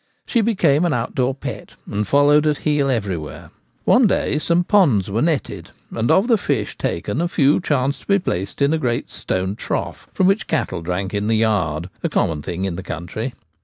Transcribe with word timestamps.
She 0.25 0.41
became 0.41 0.83
an 0.83 0.95
outdoor 0.95 1.35
pet, 1.35 1.73
and 1.85 2.07
followed 2.07 2.47
at 2.47 2.57
heel 2.65 2.89
everywhere. 2.89 3.51
One 3.85 4.07
day 4.07 4.39
some 4.39 4.63
ponds 4.63 5.11
were 5.11 5.21
netted, 5.21 5.69
and 5.91 6.09
of 6.09 6.27
the 6.27 6.39
fish 6.39 6.75
taken 6.75 7.21
a 7.21 7.27
few 7.27 7.59
chanced 7.61 8.01
to 8.01 8.07
be 8.07 8.17
placed 8.17 8.63
in 8.63 8.73
a 8.73 8.79
great 8.79 9.11
stone 9.11 9.55
trough 9.55 10.07
from 10.11 10.25
which 10.25 10.47
cattle 10.47 10.81
drank 10.81 11.13
in 11.13 11.27
the 11.27 11.37
yard— 11.37 11.87
a 12.03 12.09
common 12.09 12.41
thing 12.41 12.65
in 12.65 12.77
the 12.77 12.81
country. 12.81 13.35